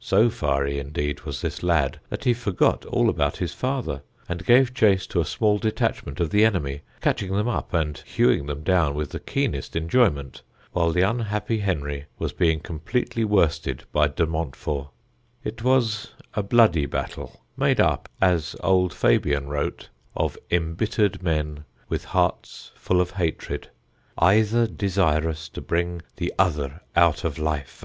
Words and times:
So 0.00 0.28
fiery, 0.28 0.80
indeed, 0.80 1.20
was 1.20 1.40
this 1.40 1.62
lad 1.62 2.00
that 2.08 2.24
he 2.24 2.34
forgot 2.34 2.84
all 2.86 3.08
about 3.08 3.36
his 3.36 3.54
father, 3.54 4.02
and 4.28 4.44
gave 4.44 4.74
chase 4.74 5.06
to 5.06 5.20
a 5.20 5.24
small 5.24 5.56
detachment 5.58 6.18
of 6.18 6.30
the 6.30 6.44
enemy, 6.44 6.80
catching 7.00 7.30
them 7.32 7.46
up, 7.46 7.72
and 7.72 7.96
hewing 7.98 8.46
them 8.46 8.64
down 8.64 8.94
with 8.94 9.10
the 9.10 9.20
keenest 9.20 9.76
enjoyment, 9.76 10.42
while 10.72 10.90
the 10.90 11.02
unhappy 11.02 11.58
Henry 11.58 12.06
was 12.18 12.32
being 12.32 12.58
completely 12.58 13.22
worsted 13.24 13.84
by 13.92 14.08
de 14.08 14.26
Montfort. 14.26 14.88
It 15.44 15.62
was 15.62 16.10
a 16.34 16.42
bloody 16.42 16.86
battle, 16.86 17.44
made 17.56 17.78
up, 17.78 18.08
as 18.20 18.56
old 18.64 18.92
Fabian 18.92 19.46
wrote, 19.46 19.90
of 20.16 20.36
embittered 20.50 21.22
men, 21.22 21.66
with 21.88 22.06
hearts 22.06 22.72
full 22.74 23.00
of 23.00 23.12
hatred, 23.12 23.68
"eyther 24.18 24.66
desyrous 24.66 25.48
to 25.50 25.60
bring 25.60 26.02
the 26.16 26.34
other 26.36 26.80
out 26.96 27.22
of 27.22 27.38
lyfe." 27.38 27.84